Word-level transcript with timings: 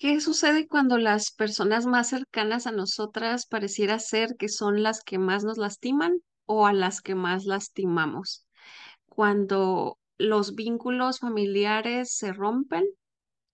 ¿Qué 0.00 0.18
sucede 0.22 0.66
cuando 0.66 0.96
las 0.96 1.30
personas 1.30 1.84
más 1.84 2.08
cercanas 2.08 2.66
a 2.66 2.72
nosotras 2.72 3.44
pareciera 3.44 3.98
ser 3.98 4.34
que 4.38 4.48
son 4.48 4.82
las 4.82 5.04
que 5.04 5.18
más 5.18 5.44
nos 5.44 5.58
lastiman 5.58 6.22
o 6.46 6.66
a 6.66 6.72
las 6.72 7.02
que 7.02 7.14
más 7.14 7.44
lastimamos? 7.44 8.46
Cuando 9.08 9.98
los 10.16 10.54
vínculos 10.54 11.18
familiares 11.20 12.14
se 12.16 12.32
rompen, 12.32 12.86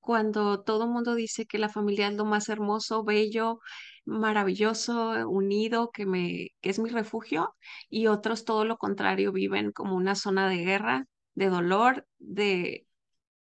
cuando 0.00 0.62
todo 0.62 0.84
el 0.84 0.90
mundo 0.90 1.16
dice 1.16 1.46
que 1.46 1.58
la 1.58 1.68
familia 1.68 2.08
es 2.08 2.14
lo 2.14 2.24
más 2.24 2.48
hermoso, 2.48 3.04
bello, 3.04 3.60
maravilloso, 4.04 5.28
unido, 5.28 5.90
que 5.92 6.52
es 6.62 6.78
mi 6.78 6.90
refugio, 6.90 7.56
y 7.88 8.06
otros 8.06 8.44
todo 8.44 8.64
lo 8.64 8.78
contrario, 8.78 9.32
viven 9.32 9.72
como 9.72 9.96
una 9.96 10.14
zona 10.14 10.48
de 10.48 10.58
guerra, 10.58 11.06
de 11.34 11.48
dolor, 11.50 12.06
de 12.18 12.86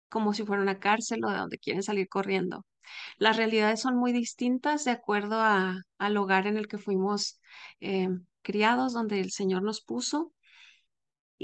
como 0.09 0.34
si 0.34 0.45
fuera 0.45 0.62
una 0.62 0.79
cárcel 0.80 1.25
o 1.25 1.30
de 1.30 1.39
donde 1.39 1.59
quieren 1.59 1.83
salir 1.83 2.09
corriendo. 2.09 2.64
Las 3.18 3.36
realidades 3.36 3.80
son 3.80 3.96
muy 3.96 4.12
distintas 4.12 4.84
de 4.84 4.92
acuerdo 4.92 5.41
a, 5.41 5.82
al 5.98 6.16
hogar 6.16 6.46
en 6.46 6.56
el 6.56 6.68
que 6.68 6.78
fuimos 6.78 7.41
eh, 7.80 8.08
criados, 8.42 8.92
donde 8.92 9.20
el 9.20 9.30
Señor 9.30 9.62
nos 9.62 9.80
puso 9.82 10.32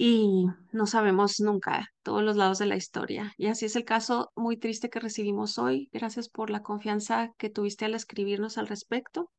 y 0.01 0.47
no 0.70 0.87
sabemos 0.87 1.41
nunca 1.41 1.88
todos 2.05 2.23
los 2.23 2.37
lados 2.37 2.59
de 2.59 2.66
la 2.66 2.77
historia. 2.77 3.33
Y 3.37 3.48
así 3.48 3.66
es 3.66 3.74
el 3.74 3.84
caso 3.84 4.30
muy 4.37 4.56
triste 4.56 4.91
que 4.91 5.01
recibimos 5.01 5.59
hoy. 5.59 5.88
Gracias 5.92 6.28
por 6.28 6.51
la 6.51 6.62
confianza 6.62 7.33
que 7.37 7.50
tuviste 7.50 7.84
al 7.84 7.97
escribirnos 7.97 8.59
al 8.59 8.69
respecto. 8.69 9.33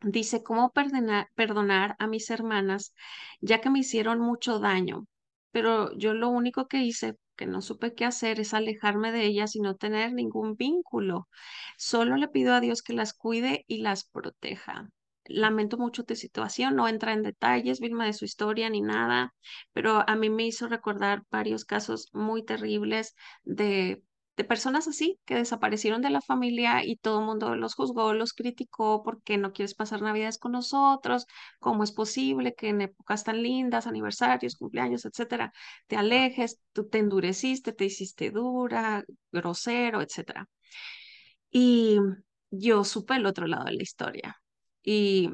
Dice, 0.00 0.44
¿cómo 0.44 0.70
perdonar, 0.70 1.28
perdonar 1.34 1.96
a 1.98 2.06
mis 2.06 2.30
hermanas 2.30 2.94
ya 3.40 3.60
que 3.60 3.70
me 3.70 3.80
hicieron 3.80 4.20
mucho 4.20 4.60
daño? 4.60 5.06
Pero 5.50 5.96
yo 5.96 6.14
lo 6.14 6.28
único 6.28 6.68
que 6.68 6.82
hice, 6.82 7.16
no 7.46 7.62
supe 7.62 7.94
qué 7.94 8.04
hacer, 8.04 8.40
es 8.40 8.54
alejarme 8.54 9.12
de 9.12 9.24
ellas 9.24 9.56
y 9.56 9.60
no 9.60 9.76
tener 9.76 10.12
ningún 10.12 10.56
vínculo. 10.56 11.28
Solo 11.76 12.16
le 12.16 12.28
pido 12.28 12.54
a 12.54 12.60
Dios 12.60 12.82
que 12.82 12.92
las 12.92 13.12
cuide 13.14 13.64
y 13.68 13.78
las 13.78 14.04
proteja. 14.04 14.90
Lamento 15.24 15.78
mucho 15.78 16.04
tu 16.04 16.16
situación, 16.16 16.76
no 16.76 16.88
entra 16.88 17.12
en 17.12 17.22
detalles, 17.22 17.80
Vilma, 17.80 18.06
de 18.06 18.12
su 18.12 18.24
historia 18.24 18.68
ni 18.70 18.80
nada, 18.80 19.34
pero 19.72 20.04
a 20.08 20.16
mí 20.16 20.30
me 20.30 20.46
hizo 20.46 20.68
recordar 20.68 21.22
varios 21.30 21.64
casos 21.64 22.08
muy 22.12 22.44
terribles 22.44 23.14
de 23.44 24.02
de 24.42 24.48
personas 24.48 24.88
así 24.88 25.18
que 25.24 25.36
desaparecieron 25.36 26.02
de 26.02 26.10
la 26.10 26.20
familia 26.20 26.84
y 26.84 26.96
todo 26.96 27.20
el 27.20 27.26
mundo 27.26 27.54
los 27.56 27.74
juzgó, 27.74 28.12
los 28.14 28.32
criticó 28.32 29.02
porque 29.04 29.38
no 29.38 29.52
quieres 29.52 29.74
pasar 29.74 30.02
navidades 30.02 30.38
con 30.38 30.52
nosotros, 30.52 31.26
cómo 31.60 31.84
es 31.84 31.92
posible 31.92 32.54
que 32.54 32.68
en 32.70 32.82
épocas 32.82 33.24
tan 33.24 33.42
lindas, 33.42 33.86
aniversarios, 33.86 34.56
cumpleaños, 34.56 35.04
etcétera, 35.04 35.52
te 35.86 35.96
alejes, 35.96 36.60
tú 36.72 36.88
te 36.88 36.98
endureciste, 36.98 37.72
te 37.72 37.84
hiciste 37.86 38.30
dura, 38.30 39.04
grosero, 39.30 40.02
etcétera. 40.02 40.48
Y 41.50 41.98
yo 42.50 42.84
supe 42.84 43.16
el 43.16 43.26
otro 43.26 43.46
lado 43.46 43.64
de 43.64 43.72
la 43.72 43.82
historia 43.82 44.36
y 44.82 45.30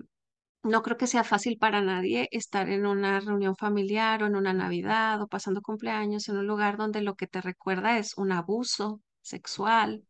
no 0.63 0.83
creo 0.83 0.97
que 0.97 1.07
sea 1.07 1.25
fácil 1.25 1.59
para 1.59 1.81
nadie 1.83 2.29
estar 2.33 2.69
en 2.69 2.87
una 2.87 3.21
reunión 3.21 3.57
familiar 3.57 4.23
o 4.23 4.27
en 4.27 4.37
una 4.37 4.53
Navidad 4.53 5.21
o 5.23 5.29
pasando 5.29 5.63
cumpleaños 5.63 6.29
en 6.29 6.37
un 6.39 6.47
lugar 6.47 6.77
donde 6.77 7.03
lo 7.03 7.15
que 7.17 7.27
te 7.27 7.41
recuerda 7.41 7.99
es 7.99 8.17
un 8.19 8.33
abuso 8.33 9.01
sexual 9.23 10.05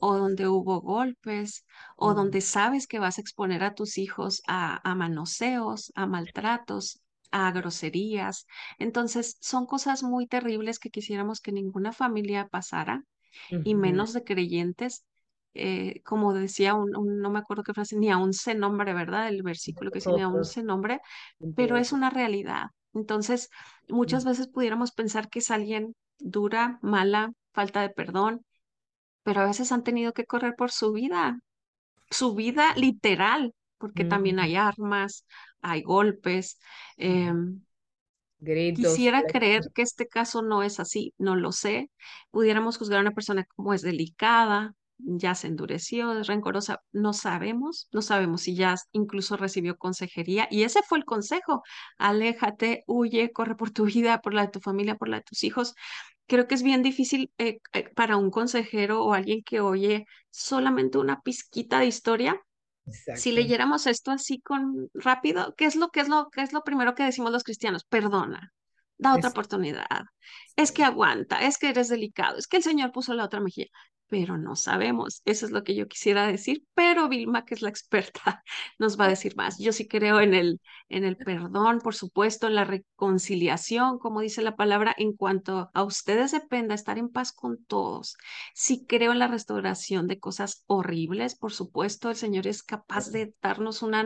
o 0.00 0.16
donde 0.16 0.48
hubo 0.48 0.80
golpes 0.80 1.64
o 1.96 2.14
donde 2.14 2.40
sabes 2.40 2.86
que 2.86 2.98
vas 2.98 3.18
a 3.18 3.20
exponer 3.22 3.62
a 3.64 3.74
tus 3.74 3.98
hijos 3.98 4.42
a, 4.46 4.80
a 4.88 4.94
manoseos, 4.94 5.92
a 5.94 6.06
maltratos, 6.06 7.00
a 7.30 7.50
groserías. 7.52 8.46
Entonces, 8.78 9.36
son 9.40 9.66
cosas 9.66 10.02
muy 10.02 10.26
terribles 10.26 10.78
que 10.78 10.90
quisiéramos 10.90 11.40
que 11.40 11.52
ninguna 11.52 11.92
familia 11.92 12.48
pasara 12.48 13.04
y 13.62 13.74
menos 13.74 14.12
de 14.12 14.24
creyentes 14.24 15.04
eh, 15.54 16.02
como 16.04 16.32
decía, 16.34 16.74
un, 16.74 16.96
un- 16.96 17.20
no 17.20 17.30
me 17.30 17.38
acuerdo 17.40 17.62
qué 17.64 17.74
frase, 17.74 17.96
ni 17.98 18.10
aún 18.10 18.32
se 18.34 18.54
nombre, 18.54 18.94
¿verdad? 18.94 19.28
El 19.28 19.42
versículo 19.42 19.90
que 19.90 19.98
dice, 20.00 20.12
ni 20.12 20.22
aún 20.22 20.44
se 20.44 20.62
nombre, 20.62 21.00
pero 21.54 21.76
es 21.76 21.92
una 21.92 22.10
realidad. 22.10 22.66
Entonces, 22.94 23.50
muchas 23.88 24.24
mm, 24.24 24.26
veces 24.26 24.48
pudiéramos 24.48 24.92
pensar 24.92 25.28
que 25.30 25.40
es 25.40 25.50
alguien 25.50 25.94
dura, 26.18 26.78
mala, 26.82 27.32
falta 27.52 27.82
de 27.82 27.90
perdón, 27.90 28.44
pero 29.22 29.40
a 29.42 29.46
veces 29.46 29.72
han 29.72 29.84
tenido 29.84 30.12
que 30.12 30.26
correr 30.26 30.54
por 30.56 30.70
su 30.72 30.92
vida, 30.92 31.40
su 32.10 32.34
vida 32.36 32.74
literal, 32.76 33.54
porque 33.78 34.04
también 34.04 34.38
mm, 34.38 34.40
hay 34.40 34.56
armas, 34.56 35.26
hay 35.62 35.82
golpes. 35.82 36.58
gritos, 38.40 39.00
Quisiera 39.00 39.24
creer 39.26 39.62
que 39.74 39.82
este 39.82 40.06
caso 40.08 40.42
no 40.42 40.62
es 40.62 40.80
así, 40.80 41.12
no 41.18 41.36
lo 41.36 41.52
sé. 41.52 41.90
Pudiéramos 42.30 42.78
juzgar 42.78 42.98
a 42.98 43.02
una 43.02 43.10
persona 43.12 43.44
como 43.56 43.74
es 43.74 43.82
delicada, 43.82 44.74
ya 45.04 45.34
se 45.34 45.48
endureció, 45.48 46.18
es 46.18 46.26
rencorosa, 46.26 46.82
no 46.92 47.12
sabemos, 47.12 47.88
no 47.92 48.02
sabemos 48.02 48.42
si 48.42 48.54
ya 48.54 48.74
incluso 48.92 49.36
recibió 49.36 49.76
consejería 49.76 50.48
y 50.50 50.62
ese 50.64 50.80
fue 50.88 50.98
el 50.98 51.04
consejo, 51.04 51.62
aléjate, 51.98 52.84
huye, 52.86 53.32
corre 53.32 53.56
por 53.56 53.70
tu 53.70 53.84
vida, 53.86 54.20
por 54.20 54.34
la 54.34 54.42
de 54.42 54.48
tu 54.52 54.60
familia, 54.60 54.96
por 54.96 55.08
la 55.08 55.18
de 55.18 55.24
tus 55.24 55.44
hijos. 55.44 55.74
Creo 56.26 56.46
que 56.46 56.54
es 56.54 56.62
bien 56.62 56.82
difícil 56.82 57.32
eh, 57.38 57.58
eh, 57.72 57.88
para 57.94 58.16
un 58.16 58.30
consejero 58.30 59.04
o 59.04 59.14
alguien 59.14 59.42
que 59.42 59.60
oye 59.60 60.06
solamente 60.30 60.98
una 60.98 61.20
pizquita 61.22 61.80
de 61.80 61.86
historia 61.86 62.40
si 63.16 63.32
leyéramos 63.32 63.86
esto 63.86 64.10
así 64.10 64.40
con 64.40 64.90
rápido, 64.94 65.54
¿qué 65.56 65.66
es 65.66 65.76
lo 65.76 65.90
que 65.90 66.00
es 66.00 66.08
lo 66.08 66.28
que 66.30 66.42
es 66.42 66.52
lo 66.52 66.62
primero 66.64 66.94
que 66.94 67.04
decimos 67.04 67.32
los 67.32 67.44
cristianos? 67.44 67.84
Perdona, 67.84 68.52
da 68.98 69.14
otra 69.14 69.30
oportunidad. 69.30 70.04
Es 70.56 70.72
que 70.72 70.84
aguanta, 70.84 71.42
es 71.42 71.58
que 71.58 71.68
eres 71.68 71.88
delicado, 71.88 72.38
es 72.38 72.46
que 72.46 72.58
el 72.58 72.62
Señor 72.62 72.92
puso 72.92 73.14
la 73.14 73.24
otra 73.24 73.40
mejilla, 73.40 73.68
pero 74.10 74.36
no 74.36 74.56
sabemos. 74.56 75.22
Eso 75.24 75.46
es 75.46 75.52
lo 75.52 75.64
que 75.64 75.74
yo 75.74 75.88
quisiera 75.88 76.26
decir, 76.26 76.64
pero 76.74 77.08
Vilma, 77.08 77.44
que 77.46 77.54
es 77.54 77.62
la 77.62 77.70
experta, 77.70 78.42
nos 78.78 79.00
va 79.00 79.06
a 79.06 79.08
decir 79.08 79.36
más. 79.36 79.58
Yo 79.58 79.72
sí 79.72 79.88
creo 79.88 80.20
en 80.20 80.34
el 80.34 80.60
en 80.88 81.04
el 81.04 81.16
perdón, 81.16 81.78
por 81.80 81.94
supuesto, 81.94 82.48
en 82.48 82.56
la 82.56 82.64
reconciliación, 82.64 83.98
como 83.98 84.20
dice 84.20 84.42
la 84.42 84.56
palabra, 84.56 84.94
en 84.98 85.12
cuanto 85.14 85.70
a 85.72 85.84
ustedes 85.84 86.32
dependa 86.32 86.74
estar 86.74 86.98
en 86.98 87.08
paz 87.10 87.32
con 87.32 87.64
todos 87.64 88.16
Sí 88.54 88.86
creo 88.88 89.12
en 89.12 89.18
la 89.18 89.28
restauración 89.28 90.06
de 90.08 90.18
cosas 90.18 90.64
horribles, 90.66 91.36
por 91.36 91.52
supuesto, 91.52 92.10
el 92.10 92.16
Señor 92.16 92.46
es 92.46 92.62
capaz 92.62 93.10
de 93.10 93.34
darnos 93.42 93.82
una, 93.82 94.04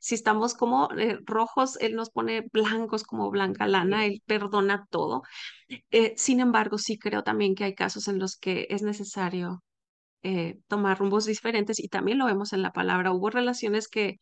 si 0.00 0.14
estamos 0.14 0.54
como 0.54 0.88
eh, 0.96 1.18
rojos, 1.24 1.76
Él 1.80 1.94
nos 1.96 2.10
pone 2.10 2.48
blancos 2.52 3.04
como 3.04 3.30
blanca 3.30 3.66
lana, 3.66 4.06
Él 4.06 4.22
perdona 4.26 4.86
todo. 4.90 5.22
Eh, 5.90 6.14
sin 6.16 6.40
embargo, 6.40 6.78
sí 6.78 6.98
creo 6.98 7.22
también 7.24 7.54
que 7.54 7.64
hay 7.64 7.74
casos 7.74 8.08
en 8.08 8.18
los 8.18 8.36
que 8.36 8.66
es 8.70 8.82
necesario 8.82 9.25
eh, 10.22 10.58
tomar 10.66 10.98
rumbos 10.98 11.26
diferentes 11.26 11.78
y 11.78 11.88
también 11.88 12.18
lo 12.18 12.26
vemos 12.26 12.52
en 12.52 12.62
la 12.62 12.72
palabra. 12.72 13.12
Hubo 13.12 13.30
relaciones 13.30 13.88
que, 13.88 14.18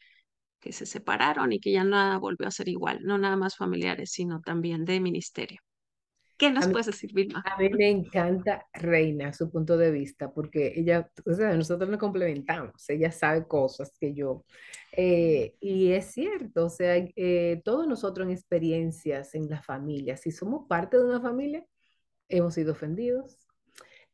que 0.61 0.73
se 0.73 0.87
separaron 0.87 1.53
y 1.53 1.61
que 1.61 1.73
ya 1.73 1.85
nada 1.85 2.19
volvió 2.19 2.49
a 2.49 2.51
ser 2.51 2.69
igual, 2.69 3.01
no 3.03 3.19
nada 3.19 3.37
más 3.37 3.57
familiares, 3.57 4.11
sino 4.13 4.41
también 4.41 4.85
de 4.85 5.01
ministerio. 5.01 5.61
¿Qué 6.37 6.51
nos 6.51 6.67
mí, 6.67 6.73
puedes 6.73 6.87
decir, 6.87 7.13
Vilma? 7.15 7.45
a 7.47 7.57
mí 7.59 7.71
me 7.71 7.89
encanta 7.89 8.67
Reina, 8.73 9.33
su 9.33 9.51
punto 9.51 9.77
de 9.77 9.91
vista, 9.91 10.33
porque 10.33 10.73
ella, 10.75 11.09
o 11.25 11.33
sea, 11.33 11.57
nosotros 11.57 11.89
nos 11.89 12.01
complementamos, 12.01 12.89
ella 12.89 13.13
sabe 13.13 13.47
cosas 13.47 13.97
que 14.01 14.15
yo. 14.15 14.45
Eh, 14.93 15.55
y 15.61 15.93
es 15.93 16.07
cierto, 16.07 16.67
o 16.67 16.71
sea, 16.71 16.97
eh, 16.97 17.63
todos 17.65 17.87
nosotros 17.87 18.27
en 18.27 18.33
experiencias 18.33 19.35
en 19.35 19.49
la 19.49 19.63
familia, 19.63 20.17
si 20.17 20.33
somos 20.33 20.67
parte 20.69 20.97
de 20.97 21.05
una 21.05 21.21
familia, 21.21 21.65
hemos 22.29 22.55
sido 22.55 22.73
ofendidos, 22.73 23.39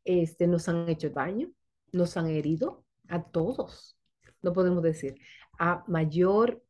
este, 0.05 0.47
nos 0.47 0.69
han 0.69 0.89
hecho 0.89 1.11
daño, 1.11 1.51
nos 1.93 2.17
han 2.17 2.27
herido 2.27 2.85
a 3.09 3.23
todos. 3.23 3.99
No 4.43 4.53
podemos 4.53 4.83
decir, 4.83 5.17
a 5.59 5.85
mayor 5.87 6.63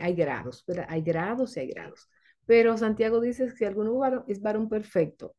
hay 0.00 0.14
grados, 0.14 0.64
¿verdad? 0.66 0.86
Hay 0.88 1.02
grados 1.02 1.56
y 1.56 1.60
hay 1.60 1.68
grados. 1.68 2.08
Pero 2.44 2.76
Santiago 2.76 3.20
dice 3.20 3.46
que 3.46 3.56
si 3.56 3.64
alguno 3.64 4.24
es 4.28 4.40
varón 4.40 4.68
perfecto, 4.68 5.34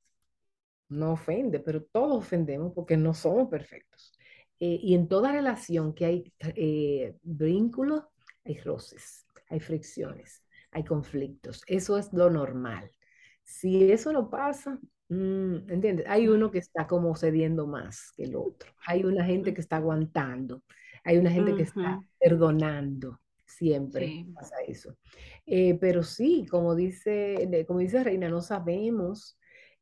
no 0.90 1.14
ofende, 1.14 1.60
pero 1.60 1.84
todos 1.84 2.18
ofendemos 2.18 2.74
porque 2.74 2.98
no 2.98 3.14
somos 3.14 3.50
perfectos. 3.50 4.14
Eh, 4.60 4.80
y 4.82 4.96
en 4.96 5.08
toda 5.08 5.32
relación 5.32 5.94
que 5.94 6.06
hay 6.06 6.34
eh, 6.40 7.16
vínculos, 7.22 8.04
hay 8.44 8.58
roces, 8.60 9.26
hay 9.50 9.60
fricciones, 9.60 10.44
hay 10.72 10.84
conflictos. 10.84 11.62
Eso 11.68 11.98
es 11.98 12.12
lo 12.14 12.30
normal. 12.30 12.90
Si 13.44 13.92
eso 13.92 14.12
no 14.12 14.30
pasa, 14.30 14.80
mm, 15.10 15.70
¿entiendes? 15.72 16.06
Hay 16.10 16.28
uno 16.28 16.52
que 16.52 16.60
está 16.60 16.88
como 16.88 17.16
cediendo 17.16 17.68
más 17.68 18.12
que 18.16 18.24
el 18.24 18.36
otro. 18.36 18.72
Hay 18.86 19.04
una 19.04 19.24
gente 19.26 19.54
que 19.54 19.62
está 19.62 19.78
aguantando. 19.78 20.64
Hay 21.04 21.18
una 21.18 21.32
gente 21.32 21.56
que 21.56 21.64
está 21.64 22.02
perdonando. 22.20 23.20
Siempre 23.46 24.08
Sí. 24.08 24.32
pasa 24.36 24.56
eso. 24.68 24.98
Eh, 25.46 25.76
pero 25.80 26.04
sí, 26.04 26.46
como 26.50 26.76
dice, 26.76 27.66
como 27.68 27.80
dice 27.80 28.04
Reina, 28.04 28.30
no 28.30 28.42
sabemos 28.42 29.38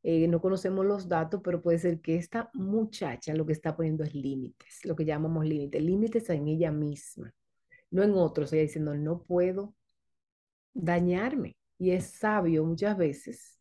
eh, 0.07 0.27
no 0.27 0.39
conocemos 0.39 0.85
los 0.85 1.09
datos, 1.09 1.41
pero 1.43 1.63
puede 1.63 1.79
ser 1.79 1.99
que 1.99 2.15
esta 2.15 2.51
muchacha 2.53 3.33
lo 3.33 3.43
que 3.43 3.53
está 3.53 3.75
poniendo 3.75 4.03
es 4.03 4.13
límites, 4.13 4.85
lo 4.85 4.95
que 4.95 5.03
llamamos 5.03 5.45
límites, 5.45 5.81
límites 5.81 6.29
en 6.29 6.47
ella 6.47 6.71
misma, 6.71 7.33
no 7.89 8.03
en 8.03 8.13
otros. 8.13 8.53
Ella 8.53 8.61
diciendo, 8.63 8.93
no 8.95 9.23
puedo 9.23 9.73
dañarme. 10.73 11.57
Y 11.77 11.91
es 11.91 12.05
sabio 12.05 12.63
muchas 12.65 12.97
veces. 12.97 13.54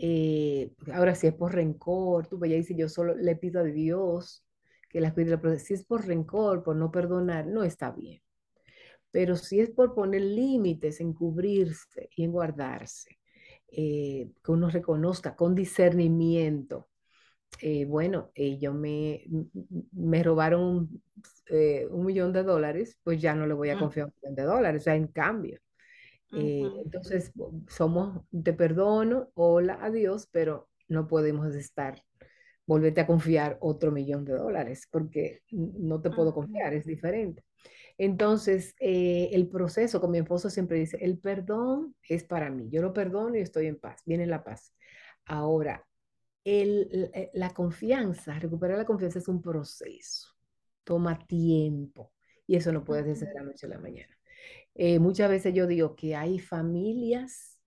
Eh, 0.00 0.72
ahora, 0.92 1.14
si 1.14 1.26
es 1.28 1.34
por 1.34 1.54
rencor, 1.54 2.26
tú 2.26 2.42
ella 2.44 2.56
dice, 2.56 2.74
yo 2.76 2.88
solo 2.88 3.14
le 3.14 3.36
pido 3.36 3.60
a 3.60 3.64
Dios 3.64 4.44
que 4.88 5.00
las 5.00 5.12
cuide. 5.14 5.38
Pero 5.38 5.58
si 5.58 5.74
es 5.74 5.84
por 5.84 6.06
rencor, 6.06 6.62
por 6.62 6.76
no 6.76 6.90
perdonar, 6.90 7.46
no 7.46 7.64
está 7.64 7.90
bien. 7.92 8.22
Pero 9.10 9.36
si 9.36 9.60
es 9.60 9.70
por 9.70 9.94
poner 9.94 10.22
límites, 10.22 11.00
en 11.00 11.12
cubrirse 11.12 12.08
y 12.16 12.24
en 12.24 12.32
guardarse, 12.32 13.18
eh, 13.68 14.30
que 14.44 14.52
uno 14.52 14.70
reconozca 14.70 15.36
con 15.36 15.54
discernimiento, 15.54 16.88
eh, 17.60 17.84
bueno, 17.84 18.30
ellos 18.34 18.74
me, 18.74 19.24
me 19.92 20.22
robaron 20.22 21.02
eh, 21.48 21.86
un 21.90 22.06
millón 22.06 22.32
de 22.32 22.42
dólares, 22.42 22.98
pues 23.02 23.20
ya 23.20 23.34
no 23.34 23.46
le 23.46 23.54
voy 23.54 23.70
a 23.70 23.76
mm, 23.76 23.80
confiar 23.80 24.06
un 24.06 24.12
millón 24.22 24.34
de 24.36 24.42
dólares, 24.44 24.82
o 24.82 24.84
sea, 24.84 24.94
en 24.96 25.08
cambio. 25.08 25.60
Eh, 26.32 26.62
entonces, 26.84 27.32
somos, 27.68 28.22
te 28.44 28.52
perdono, 28.52 29.30
hola, 29.34 29.78
adiós, 29.82 30.28
pero 30.30 30.68
no 30.88 31.06
podemos 31.06 31.54
estar, 31.54 32.02
volverte 32.66 33.00
a 33.00 33.06
confiar 33.06 33.58
otro 33.60 33.90
millón 33.90 34.24
de 34.24 34.34
dólares, 34.34 34.86
porque 34.90 35.42
no 35.50 36.00
te 36.00 36.10
puedo 36.10 36.32
confiar, 36.32 36.74
es 36.74 36.86
diferente. 36.86 37.44
Entonces, 37.98 38.74
eh, 38.80 39.30
el 39.32 39.48
proceso, 39.48 40.00
como 40.00 40.12
mi 40.12 40.18
esposo 40.18 40.48
siempre 40.50 40.78
dice, 40.78 40.98
el 41.02 41.18
perdón 41.18 41.94
es 42.08 42.24
para 42.24 42.50
mí. 42.50 42.68
Yo 42.70 42.80
lo 42.80 42.92
perdono 42.92 43.36
y 43.36 43.40
estoy 43.40 43.66
en 43.66 43.78
paz, 43.78 44.02
viene 44.06 44.26
la 44.26 44.42
paz. 44.42 44.74
Ahora, 45.26 45.86
el, 46.44 47.10
eh, 47.12 47.30
la 47.34 47.50
confianza, 47.50 48.38
recuperar 48.38 48.78
la 48.78 48.86
confianza 48.86 49.18
es 49.18 49.28
un 49.28 49.42
proceso, 49.42 50.28
toma 50.84 51.18
tiempo 51.26 52.12
y 52.46 52.56
eso 52.56 52.72
no 52.72 52.84
puede 52.84 53.14
ser 53.16 53.28
de 53.28 53.34
la 53.34 53.42
noche 53.42 53.66
a 53.66 53.70
la 53.70 53.78
mañana. 53.78 54.19
Eh, 54.74 54.98
muchas 54.98 55.28
veces 55.30 55.54
yo 55.54 55.66
digo 55.66 55.96
que 55.96 56.16
hay 56.16 56.38
familias 56.38 57.58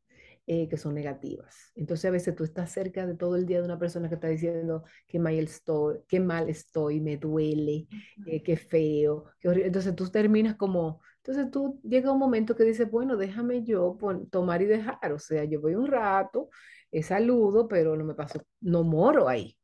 eh, 0.48 0.68
que 0.70 0.78
son 0.78 0.96
negativas. 0.96 1.72
Entonces 1.76 2.06
a 2.06 2.12
veces 2.12 2.36
tú 2.36 2.44
estás 2.44 2.72
cerca 2.72 3.06
de 3.08 3.16
todo 3.16 3.36
el 3.36 3.46
día 3.46 3.60
de 3.60 3.66
una 3.66 3.80
persona 3.80 4.10
que 4.10 4.16
está 4.16 4.28
diciendo 4.28 4.84
qué 5.08 5.20
mal 5.20 5.36
estoy, 5.36 6.00
qué 6.08 6.20
mal 6.20 6.50
estoy, 6.50 7.00
me 7.02 7.18
duele, 7.18 7.88
eh, 8.26 8.44
qué 8.44 8.58
feo, 8.58 9.26
qué 9.40 9.48
horrible. 9.50 9.68
Entonces 9.68 9.96
tú 9.96 10.10
terminas 10.10 10.56
como, 10.56 11.02
entonces 11.18 11.50
tú 11.52 11.80
llega 11.84 12.12
un 12.12 12.20
momento 12.20 12.56
que 12.56 12.64
dices, 12.64 12.90
bueno, 12.92 13.16
déjame 13.18 13.64
yo 13.64 13.98
tomar 14.32 14.62
y 14.62 14.66
dejar. 14.66 15.14
O 15.14 15.20
sea, 15.20 15.44
yo 15.46 15.62
voy 15.62 15.76
un 15.76 15.88
rato, 15.88 16.50
eh, 16.92 17.04
saludo, 17.04 17.68
pero 17.68 17.96
no 17.96 18.04
me 18.06 18.16
paso, 18.16 18.42
no 18.62 18.84
moro 18.84 19.28
ahí. 19.30 19.58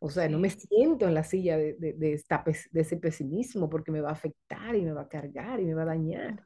O 0.00 0.10
sea, 0.10 0.28
no 0.28 0.38
me 0.38 0.50
siento 0.50 1.06
en 1.06 1.14
la 1.14 1.24
silla 1.24 1.56
de, 1.56 1.74
de, 1.78 1.94
de 1.94 2.12
esta 2.14 2.44
de 2.72 2.80
ese 2.80 2.96
pesimismo 2.98 3.70
porque 3.70 3.90
me 3.92 4.00
va 4.00 4.10
a 4.10 4.12
afectar 4.12 4.74
y 4.76 4.82
me 4.82 4.92
va 4.92 5.02
a 5.02 5.08
cargar 5.08 5.60
y 5.60 5.64
me 5.66 5.74
va 5.74 5.82
a 5.82 5.86
dañar. 5.86 6.42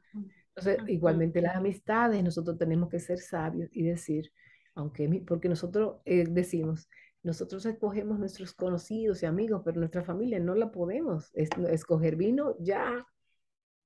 Entonces, 0.55 0.83
igualmente 0.87 1.41
las 1.41 1.55
amistades, 1.55 2.23
nosotros 2.23 2.57
tenemos 2.57 2.89
que 2.89 2.99
ser 2.99 3.19
sabios 3.19 3.69
y 3.73 3.83
decir, 3.83 4.31
aunque 4.75 5.07
mi- 5.07 5.21
porque 5.21 5.49
nosotros 5.49 5.97
eh, 6.05 6.25
decimos, 6.29 6.89
nosotros 7.23 7.65
escogemos 7.65 8.19
nuestros 8.19 8.53
conocidos 8.53 9.23
y 9.23 9.25
amigos, 9.25 9.61
pero 9.65 9.79
nuestra 9.79 10.03
familia 10.03 10.39
no 10.39 10.55
la 10.55 10.71
podemos 10.71 11.31
es- 11.33 11.49
escoger, 11.69 12.15
vino 12.15 12.55
ya 12.59 13.05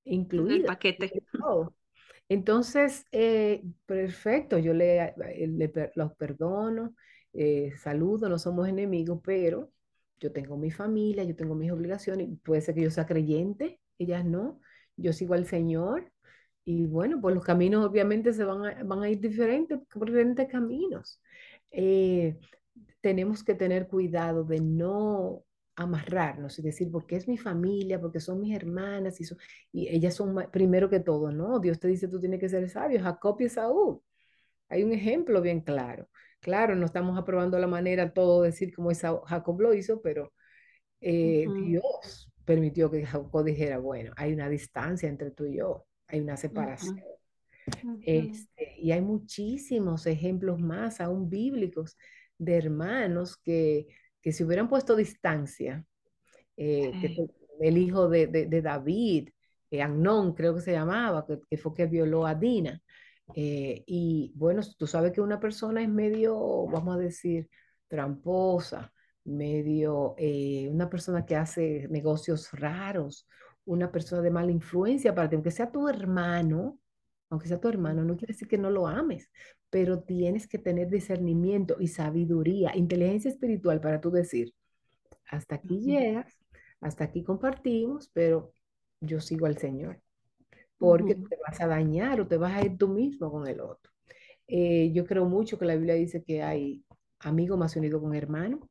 En 0.05 0.49
el 0.51 0.65
paquete. 0.65 1.23
todo. 1.39 1.75
Entonces, 2.29 3.05
eh, 3.11 3.63
perfecto, 3.85 4.57
yo 4.57 4.73
le, 4.73 4.99
eh, 5.01 5.47
le 5.47 5.69
per- 5.69 5.91
los 5.95 6.13
perdono, 6.15 6.95
eh, 7.33 7.73
saludo, 7.77 8.29
no 8.29 8.39
somos 8.39 8.67
enemigos, 8.67 9.19
pero 9.23 9.71
yo 10.19 10.31
tengo 10.31 10.57
mi 10.57 10.71
familia, 10.71 11.23
yo 11.23 11.35
tengo 11.35 11.55
mis 11.55 11.71
obligaciones, 11.71 12.29
puede 12.43 12.61
ser 12.61 12.75
que 12.75 12.83
yo 12.83 12.91
sea 12.91 13.05
creyente, 13.05 13.79
ellas 13.97 14.25
no, 14.25 14.59
yo 14.97 15.13
sigo 15.13 15.33
al 15.33 15.45
Señor, 15.45 16.11
y 16.65 16.85
bueno, 16.85 17.19
pues 17.21 17.35
los 17.35 17.43
caminos 17.43 17.85
obviamente 17.85 18.33
se 18.33 18.43
van 18.45 19.03
a, 19.03 19.09
ir 19.09 19.19
diferentes, 19.19 19.79
diferentes 19.93 20.47
caminos. 20.49 21.21
Eh, 21.71 22.37
tenemos 23.01 23.43
que 23.43 23.55
tener 23.55 23.87
cuidado 23.87 24.43
de 24.45 24.61
no 24.61 25.43
amarrarnos 25.75 26.59
y 26.59 26.61
decir, 26.61 26.91
porque 26.91 27.15
es 27.17 27.27
mi 27.27 27.37
familia, 27.37 27.99
porque 27.99 28.19
son 28.19 28.39
mis 28.41 28.55
hermanas 28.55 29.19
y, 29.19 29.25
son, 29.25 29.37
y 29.71 29.87
ellas 29.89 30.15
son 30.15 30.35
primero 30.51 30.89
que 30.89 30.99
todo, 30.99 31.31
¿no? 31.31 31.59
Dios 31.59 31.79
te 31.79 31.87
dice, 31.87 32.07
tú 32.07 32.19
tienes 32.19 32.39
que 32.39 32.49
ser 32.49 32.69
sabio, 32.69 33.01
Jacob 33.01 33.37
y 33.41 33.45
Esaú. 33.45 34.03
Hay 34.69 34.83
un 34.83 34.93
ejemplo 34.93 35.41
bien 35.41 35.61
claro. 35.61 36.07
Claro, 36.43 36.75
no 36.75 36.85
estamos 36.85 37.17
aprobando 37.17 37.57
la 37.59 37.67
manera 37.67 38.13
todo 38.13 38.41
decir 38.43 38.73
como 38.75 38.91
Esaú- 38.91 39.23
Jacob 39.25 39.61
lo 39.61 39.73
hizo, 39.73 40.01
pero 40.01 40.33
eh, 41.01 41.53
Dios 41.57 42.31
permitió 42.45 42.91
que 42.91 43.05
Jacob 43.05 43.45
dijera, 43.45 43.79
bueno, 43.79 44.13
hay 44.17 44.33
una 44.33 44.49
distancia 44.49 45.09
entre 45.09 45.31
tú 45.31 45.45
y 45.45 45.57
yo, 45.57 45.85
hay 46.07 46.21
una 46.21 46.37
separación. 46.37 47.05
Este, 48.01 48.75
y 48.79 48.91
hay 48.91 49.01
muchísimos 49.01 50.05
ejemplos 50.07 50.59
más, 50.59 50.99
aún 51.01 51.29
bíblicos, 51.29 51.97
de 52.37 52.55
hermanos 52.57 53.37
que, 53.37 53.87
que 54.21 54.33
se 54.33 54.43
hubieran 54.43 54.67
puesto 54.69 54.95
distancia, 54.95 55.85
eh, 56.57 56.97
que 56.99 57.09
el 57.61 57.77
hijo 57.77 58.09
de, 58.09 58.27
de, 58.27 58.47
de 58.47 58.61
David, 58.61 59.29
eh, 59.71 59.81
Amnón 59.81 60.33
creo 60.35 60.55
que 60.55 60.61
se 60.61 60.73
llamaba, 60.73 61.25
que, 61.25 61.39
que 61.49 61.57
fue 61.57 61.73
que 61.73 61.87
violó 61.87 62.27
a 62.27 62.35
Dina. 62.35 62.81
Eh, 63.35 63.83
y 63.87 64.33
bueno, 64.35 64.61
tú 64.77 64.87
sabes 64.87 65.11
que 65.11 65.21
una 65.21 65.39
persona 65.39 65.81
es 65.81 65.89
medio, 65.89 66.67
vamos 66.67 66.95
a 66.95 66.99
decir, 66.99 67.49
tramposa, 67.87 68.93
medio, 69.25 70.15
eh, 70.17 70.67
una 70.69 70.89
persona 70.89 71.25
que 71.25 71.35
hace 71.35 71.87
negocios 71.89 72.51
raros, 72.51 73.27
una 73.65 73.91
persona 73.91 74.21
de 74.21 74.31
mala 74.31 74.51
influencia 74.51 75.15
para 75.15 75.29
ti, 75.29 75.35
aunque 75.35 75.51
sea 75.51 75.71
tu 75.71 75.87
hermano, 75.87 76.79
aunque 77.29 77.47
sea 77.47 77.59
tu 77.59 77.69
hermano, 77.69 78.03
no 78.03 78.17
quiere 78.17 78.33
decir 78.33 78.47
que 78.47 78.57
no 78.57 78.69
lo 78.69 78.87
ames, 78.87 79.31
pero 79.69 80.03
tienes 80.03 80.47
que 80.47 80.59
tener 80.59 80.89
discernimiento 80.89 81.77
y 81.79 81.87
sabiduría, 81.87 82.75
inteligencia 82.75 83.31
espiritual 83.31 83.81
para 83.81 84.01
tú 84.01 84.11
decir, 84.11 84.53
hasta 85.25 85.55
aquí 85.55 85.79
llegas, 85.79 86.37
hasta 86.81 87.05
aquí 87.05 87.23
compartimos, 87.23 88.09
pero 88.13 88.53
yo 88.99 89.19
sigo 89.19 89.47
al 89.47 89.57
Señor, 89.57 90.02
porque 90.87 91.15
te 91.15 91.37
vas 91.47 91.61
a 91.61 91.67
dañar 91.67 92.21
o 92.21 92.27
te 92.27 92.37
vas 92.37 92.53
a 92.53 92.65
ir 92.65 92.77
tú 92.77 92.87
mismo 92.89 93.31
con 93.31 93.47
el 93.47 93.61
otro. 93.61 93.91
Eh, 94.47 94.91
yo 94.93 95.05
creo 95.05 95.25
mucho 95.25 95.57
que 95.57 95.65
la 95.65 95.75
Biblia 95.75 95.95
dice 95.95 96.23
que 96.23 96.43
hay 96.43 96.83
amigo 97.19 97.57
más 97.57 97.75
unido 97.75 98.01
con 98.01 98.13
hermano, 98.13 98.69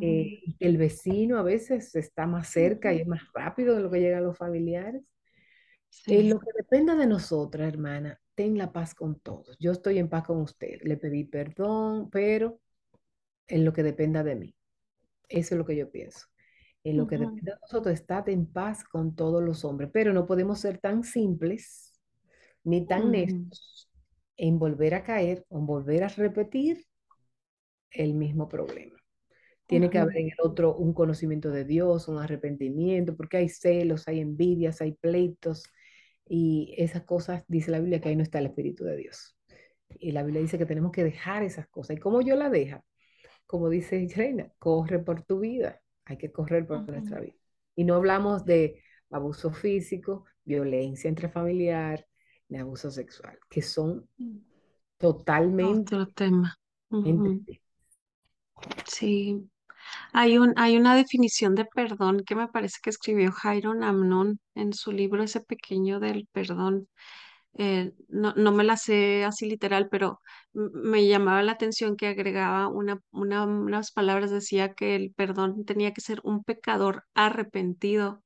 eh, 0.00 0.40
que 0.58 0.66
el 0.66 0.76
vecino 0.76 1.38
a 1.38 1.42
veces 1.42 1.94
está 1.94 2.26
más 2.26 2.48
cerca 2.48 2.92
y 2.92 3.00
es 3.00 3.06
más 3.06 3.22
rápido 3.34 3.76
de 3.76 3.82
lo 3.82 3.90
que 3.90 4.00
llegan 4.00 4.24
los 4.24 4.36
familiares. 4.36 5.02
En 6.06 6.22
Sí. 6.22 6.28
lo 6.28 6.38
que 6.38 6.50
dependa 6.56 6.94
de 6.94 7.06
nosotras, 7.06 7.68
hermana, 7.68 8.18
ten 8.34 8.56
la 8.56 8.72
paz 8.72 8.94
con 8.94 9.18
todos. 9.20 9.56
Yo 9.58 9.72
estoy 9.72 9.98
en 9.98 10.08
paz 10.08 10.24
con 10.24 10.38
usted. 10.40 10.80
Le 10.82 10.96
pedí 10.96 11.24
perdón, 11.24 12.08
pero 12.10 12.60
en 13.48 13.64
lo 13.64 13.72
que 13.72 13.82
dependa 13.82 14.22
de 14.22 14.36
mí. 14.36 14.54
Eso 15.28 15.54
es 15.54 15.58
lo 15.58 15.66
que 15.66 15.76
yo 15.76 15.90
pienso. 15.90 16.26
En 16.84 16.96
lo 16.96 17.06
que 17.06 17.18
Ujú, 17.18 17.18
dependa 17.18 17.54
de 17.54 17.60
nosotros, 17.62 17.94
estar 17.94 18.28
en 18.30 18.46
paz 18.46 18.84
con 18.84 19.14
todos 19.16 19.42
los 19.42 19.64
hombres. 19.64 19.90
Pero 19.92 20.12
no 20.12 20.26
podemos 20.26 20.60
ser 20.60 20.78
tan 20.78 21.04
simples 21.04 21.92
ni 22.64 22.86
tan 22.86 23.10
necios 23.12 23.90
en 24.38 24.58
volver 24.58 24.94
a 24.94 25.04
caer 25.04 25.44
o 25.50 25.58
en 25.60 25.66
volver 25.66 26.04
a 26.04 26.08
repetir 26.08 26.86
el 27.90 28.14
mismo 28.14 28.48
problema. 28.48 28.96
Tiene 29.66 29.90
que 29.90 29.98
haber 29.98 30.18
en 30.18 30.26
el 30.28 30.34
otro 30.42 30.76
un 30.76 30.94
conocimiento 30.94 31.50
de 31.50 31.64
Dios, 31.64 32.08
un 32.08 32.18
arrepentimiento, 32.18 33.16
porque 33.16 33.38
hay 33.38 33.48
celos, 33.48 34.08
hay 34.08 34.20
envidias, 34.20 34.80
hay 34.80 34.92
pleitos 34.94 35.64
y 36.26 36.74
esas 36.78 37.04
cosas, 37.04 37.44
dice 37.48 37.70
la 37.70 37.80
Biblia, 37.80 38.00
que 38.00 38.10
ahí 38.10 38.16
no 38.16 38.22
está 38.24 38.38
el 38.40 38.46
Espíritu 38.46 38.84
de 38.84 38.96
Dios. 38.96 39.36
Y 40.00 40.12
la 40.12 40.22
Biblia 40.24 40.42
dice 40.42 40.58
que 40.58 40.66
tenemos 40.66 40.92
que 40.92 41.04
dejar 41.04 41.42
esas 41.44 41.68
cosas. 41.68 41.96
¿Y 41.96 42.00
cómo 42.00 42.22
yo 42.22 42.36
la 42.36 42.50
deja? 42.50 42.84
Como 43.46 43.68
dice 43.70 44.08
Reina, 44.14 44.52
corre 44.58 44.98
por 45.00 45.22
tu 45.24 45.40
vida. 45.40 45.80
Hay 46.10 46.18
que 46.18 46.32
correr 46.32 46.66
por 46.66 46.86
nuestra 46.88 47.20
vida. 47.20 47.36
Y 47.76 47.84
no 47.84 47.94
hablamos 47.94 48.44
de 48.44 48.82
abuso 49.10 49.52
físico, 49.52 50.24
violencia 50.44 51.08
intrafamiliar, 51.08 52.04
ni 52.48 52.58
abuso 52.58 52.90
sexual, 52.90 53.38
que 53.48 53.62
son 53.62 54.08
totalmente 54.98 55.94
Otro 55.94 56.12
tema. 56.12 56.58
Sí. 58.84 59.48
Hay 60.12 60.36
un, 60.36 60.52
hay 60.56 60.76
una 60.76 60.96
definición 60.96 61.54
de 61.54 61.64
perdón 61.64 62.24
que 62.26 62.34
me 62.34 62.48
parece 62.48 62.78
que 62.82 62.90
escribió 62.90 63.30
Jairo 63.30 63.70
Amnon 63.70 64.40
en 64.56 64.72
su 64.72 64.90
libro 64.90 65.22
ese 65.22 65.40
pequeño 65.40 66.00
del 66.00 66.26
perdón. 66.32 66.88
Eh, 67.54 67.92
no, 68.08 68.32
no 68.36 68.52
me 68.52 68.64
la 68.64 68.76
sé 68.76 69.24
así 69.24 69.46
literal, 69.48 69.88
pero 69.90 70.20
me 70.52 71.06
llamaba 71.08 71.42
la 71.42 71.52
atención 71.52 71.96
que 71.96 72.06
agregaba 72.08 72.68
una, 72.68 73.00
una- 73.10 73.44
unas 73.44 73.92
palabras, 73.92 74.30
decía 74.30 74.74
que 74.74 74.96
el 74.96 75.12
perdón 75.14 75.64
tenía 75.64 75.92
que 75.92 76.00
ser 76.00 76.20
un 76.24 76.44
pecador 76.44 77.04
arrepentido. 77.14 78.22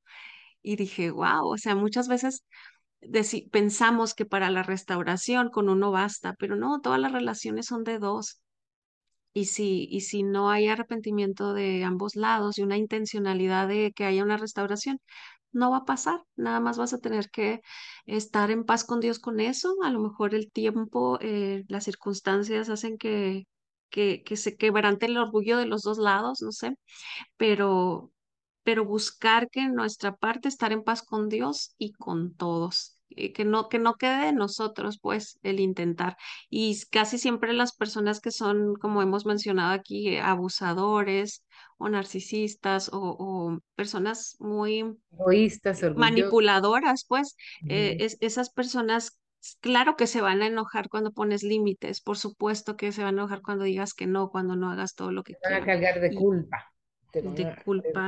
Y 0.63 0.75
dije, 0.77 1.11
wow, 1.11 1.47
o 1.49 1.57
sea, 1.57 1.75
muchas 1.75 2.07
veces 2.09 2.45
pensamos 3.51 4.13
que 4.13 4.25
para 4.25 4.49
la 4.49 4.63
restauración 4.63 5.49
con 5.49 5.69
uno 5.69 5.91
basta, 5.91 6.35
pero 6.39 6.55
no, 6.55 6.81
todas 6.81 6.99
las 6.99 7.11
relaciones 7.11 7.67
son 7.67 7.83
de 7.83 7.99
dos. 7.99 8.41
Y 9.33 9.45
si, 9.45 9.87
y 9.91 10.01
si 10.01 10.23
no 10.23 10.49
hay 10.49 10.67
arrepentimiento 10.69 11.53
de 11.53 11.83
ambos 11.83 12.15
lados 12.15 12.57
y 12.57 12.63
una 12.63 12.77
intencionalidad 12.77 13.67
de 13.67 13.91
que 13.93 14.05
haya 14.05 14.23
una 14.23 14.37
restauración, 14.37 14.99
no 15.55 15.71
va 15.71 15.77
a 15.79 15.85
pasar. 15.85 16.23
Nada 16.35 16.59
más 16.59 16.77
vas 16.77 16.93
a 16.93 16.99
tener 16.99 17.29
que 17.31 17.61
estar 18.05 18.51
en 18.51 18.65
paz 18.65 18.83
con 18.83 18.99
Dios 18.99 19.19
con 19.19 19.39
eso. 19.39 19.75
A 19.83 19.91
lo 19.91 19.99
mejor 20.01 20.35
el 20.35 20.51
tiempo, 20.51 21.17
eh, 21.21 21.63
las 21.69 21.85
circunstancias 21.85 22.69
hacen 22.69 22.97
que, 22.97 23.45
que, 23.89 24.23
que 24.23 24.37
se 24.37 24.57
quebrante 24.57 25.07
el 25.07 25.17
orgullo 25.17 25.57
de 25.57 25.65
los 25.67 25.81
dos 25.83 25.97
lados, 25.97 26.41
no 26.41 26.51
sé, 26.51 26.77
pero 27.37 28.11
pero 28.63 28.85
buscar 28.85 29.49
que 29.49 29.61
en 29.61 29.75
nuestra 29.75 30.15
parte 30.17 30.49
estar 30.49 30.71
en 30.73 30.83
paz 30.83 31.01
con 31.03 31.29
Dios 31.29 31.75
y 31.77 31.93
con 31.93 32.35
todos. 32.35 32.94
Eh, 33.09 33.33
Que 33.33 33.45
no, 33.45 33.69
que 33.69 33.79
no 33.79 33.95
quede 33.95 34.27
de 34.27 34.33
nosotros, 34.33 34.99
pues, 35.01 35.39
el 35.43 35.59
intentar. 35.59 36.17
Y 36.49 36.79
casi 36.91 37.17
siempre 37.17 37.53
las 37.53 37.73
personas 37.75 38.19
que 38.21 38.31
son, 38.31 38.75
como 38.75 39.01
hemos 39.01 39.25
mencionado 39.25 39.73
aquí, 39.73 40.09
eh, 40.09 40.21
abusadores 40.21 41.43
o 41.77 41.89
narcisistas 41.89 42.89
o, 42.93 42.99
o 43.19 43.59
personas 43.75 44.35
muy 44.39 44.97
Egoístas, 45.11 45.81
orgullosos. 45.83 46.43
manipuladoras, 46.43 47.05
pues 47.07 47.35
eh, 47.67 47.95
es- 47.99 48.17
esas 48.21 48.49
personas, 48.51 49.19
claro 49.61 49.95
que 49.95 50.07
se 50.07 50.21
van 50.21 50.41
a 50.41 50.47
enojar 50.47 50.89
cuando 50.89 51.11
pones 51.11 51.43
límites, 51.43 52.01
por 52.01 52.17
supuesto 52.17 52.75
que 52.77 52.91
se 52.91 53.03
van 53.03 53.15
a 53.15 53.21
enojar 53.21 53.41
cuando 53.41 53.63
digas 53.65 53.93
que 53.93 54.07
no, 54.07 54.29
cuando 54.29 54.55
no 54.55 54.71
hagas 54.71 54.95
todo 54.95 55.11
lo 55.11 55.23
que 55.23 55.33
Te 55.33 55.39
van 55.43 55.53
a 55.53 55.59
quieran 55.59 55.65
cargar 55.65 55.99
de 55.99 56.13
culpa. 56.13 56.71
De 57.21 57.47
culpa, 57.63 58.05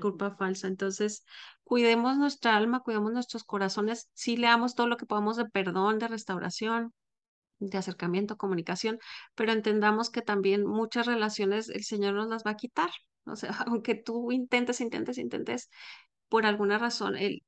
culpa 0.00 0.34
falsa. 0.36 0.68
Entonces, 0.68 1.24
cuidemos 1.64 2.16
nuestra 2.16 2.56
alma, 2.56 2.80
cuidemos 2.80 3.12
nuestros 3.12 3.44
corazones, 3.44 4.10
sí 4.14 4.36
leamos 4.36 4.74
todo 4.74 4.86
lo 4.88 4.96
que 4.96 5.06
podamos 5.06 5.36
de 5.36 5.46
perdón, 5.46 5.98
de 5.98 6.08
restauración 6.08 6.92
de 7.60 7.78
acercamiento, 7.78 8.36
comunicación, 8.36 8.98
pero 9.34 9.52
entendamos 9.52 10.10
que 10.10 10.22
también 10.22 10.64
muchas 10.64 11.06
relaciones 11.06 11.68
el 11.68 11.84
Señor 11.84 12.14
nos 12.14 12.28
las 12.28 12.44
va 12.44 12.52
a 12.52 12.56
quitar. 12.56 12.90
O 13.26 13.36
sea, 13.36 13.50
aunque 13.66 13.94
tú 13.94 14.32
intentes, 14.32 14.80
intentes, 14.80 15.18
intentes, 15.18 15.70
por 16.28 16.46
alguna 16.46 16.78
razón, 16.78 17.16
Él 17.16 17.42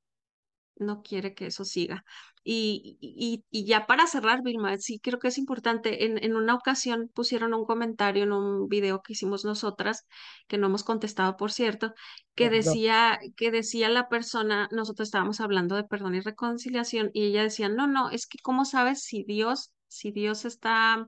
no 0.81 1.01
quiere 1.01 1.33
que 1.33 1.47
eso 1.47 1.65
siga. 1.65 2.03
Y, 2.43 2.97
y, 3.01 3.43
y 3.51 3.65
ya 3.65 3.85
para 3.85 4.07
cerrar, 4.07 4.41
Vilma, 4.43 4.77
sí 4.79 4.99
creo 4.99 5.19
que 5.19 5.27
es 5.27 5.37
importante. 5.37 6.05
En, 6.05 6.23
en 6.23 6.35
una 6.35 6.55
ocasión 6.55 7.09
pusieron 7.13 7.53
un 7.53 7.65
comentario 7.65 8.23
en 8.23 8.31
un 8.31 8.67
video 8.67 9.01
que 9.01 9.13
hicimos 9.13 9.45
nosotras, 9.45 10.07
que 10.47 10.57
no 10.57 10.67
hemos 10.67 10.83
contestado, 10.83 11.37
por 11.37 11.51
cierto, 11.51 11.93
que 12.35 12.49
decía, 12.49 13.19
que 13.35 13.51
decía 13.51 13.89
la 13.89 14.09
persona, 14.09 14.67
nosotros 14.71 15.07
estábamos 15.07 15.39
hablando 15.39 15.75
de 15.75 15.83
perdón 15.83 16.15
y 16.15 16.21
reconciliación, 16.21 17.11
y 17.13 17.25
ella 17.25 17.43
decía, 17.43 17.69
no, 17.69 17.87
no, 17.87 18.09
es 18.09 18.25
que 18.27 18.39
cómo 18.41 18.65
sabes 18.65 19.03
si 19.03 19.23
Dios, 19.23 19.71
si 19.87 20.11
Dios 20.11 20.45
está 20.45 21.07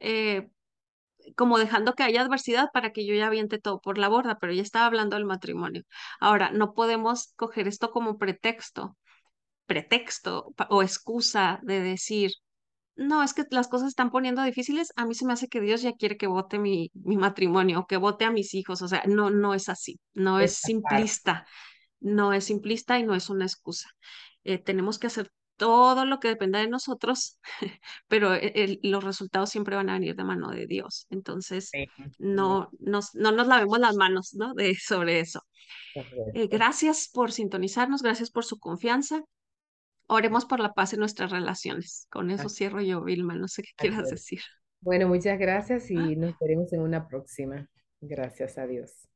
eh, 0.00 0.48
como 1.36 1.58
dejando 1.58 1.94
que 1.94 2.02
haya 2.02 2.22
adversidad 2.22 2.68
para 2.72 2.92
que 2.92 3.06
yo 3.06 3.14
ya 3.14 3.26
aviente 3.26 3.58
todo 3.58 3.80
por 3.80 3.98
la 3.98 4.08
borda, 4.08 4.38
pero 4.38 4.52
ella 4.52 4.62
estaba 4.62 4.86
hablando 4.86 5.16
del 5.16 5.24
matrimonio. 5.24 5.82
Ahora, 6.20 6.50
no 6.50 6.74
podemos 6.74 7.32
coger 7.36 7.68
esto 7.68 7.90
como 7.90 8.18
pretexto 8.18 8.96
pretexto 9.66 10.54
o 10.70 10.82
excusa 10.82 11.60
de 11.62 11.80
decir, 11.80 12.30
no, 12.94 13.22
es 13.22 13.34
que 13.34 13.44
las 13.50 13.68
cosas 13.68 13.88
están 13.88 14.10
poniendo 14.10 14.42
difíciles, 14.42 14.92
a 14.96 15.04
mí 15.04 15.14
se 15.14 15.26
me 15.26 15.34
hace 15.34 15.48
que 15.48 15.60
Dios 15.60 15.82
ya 15.82 15.92
quiere 15.92 16.16
que 16.16 16.26
vote 16.26 16.58
mi, 16.58 16.90
mi 16.94 17.16
matrimonio 17.16 17.80
o 17.80 17.86
que 17.86 17.98
vote 17.98 18.24
a 18.24 18.30
mis 18.30 18.54
hijos, 18.54 18.80
o 18.80 18.88
sea, 18.88 19.02
no, 19.06 19.30
no 19.30 19.52
es 19.54 19.68
así, 19.68 20.00
no 20.14 20.40
es 20.40 20.54
simplista, 20.54 21.46
no 22.00 22.32
es 22.32 22.44
simplista 22.44 22.98
y 22.98 23.02
no 23.02 23.14
es 23.14 23.28
una 23.28 23.44
excusa. 23.44 23.90
Eh, 24.44 24.58
tenemos 24.58 24.98
que 24.98 25.08
hacer 25.08 25.30
todo 25.56 26.04
lo 26.06 26.20
que 26.20 26.28
dependa 26.28 26.58
de 26.60 26.68
nosotros, 26.68 27.38
pero 28.08 28.34
e- 28.34 28.52
el- 28.54 28.80
los 28.82 29.04
resultados 29.04 29.50
siempre 29.50 29.76
van 29.76 29.90
a 29.90 29.94
venir 29.94 30.16
de 30.16 30.24
mano 30.24 30.50
de 30.50 30.66
Dios. 30.66 31.06
Entonces, 31.10 31.70
Sí, 31.72 31.86
no 32.18 32.70
nos, 32.78 33.14
no 33.14 33.32
nos 33.32 33.46
lavemos 33.46 33.78
las 33.78 33.96
manos, 33.96 34.34
¿no? 34.34 34.54
De, 34.54 34.74
sobre 34.76 35.20
eso. 35.20 35.42
Eh, 35.94 36.02
correcto. 36.10 36.48
gracias 36.48 37.08
por 37.12 37.32
sintonizarnos, 37.32 38.02
gracias 38.02 38.30
por 38.30 38.44
su 38.44 38.58
confianza. 38.58 39.22
Oremos 40.08 40.44
por 40.46 40.60
la 40.60 40.72
paz 40.74 40.92
en 40.92 41.00
nuestras 41.00 41.30
relaciones. 41.32 42.06
Con 42.10 42.30
eso 42.30 42.48
Así 42.48 42.56
cierro 42.56 42.80
yo, 42.82 43.02
Vilma. 43.04 43.34
No 43.36 43.48
sé 43.48 43.62
qué 43.62 43.70
quieras 43.76 44.10
decir. 44.10 44.40
Bueno, 44.80 45.08
muchas 45.08 45.38
gracias 45.38 45.90
Ah, 45.94 46.12
y 46.12 46.16
nos 46.16 46.38
veremos 46.38 46.72
en 46.72 46.80
una 46.80 47.06
próxima. 47.08 47.68
Gracias 48.00 48.56
a 48.58 48.66
Dios. 48.66 49.08